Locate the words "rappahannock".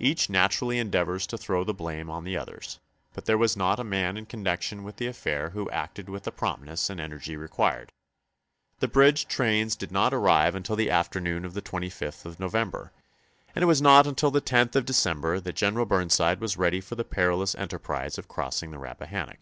18.78-19.40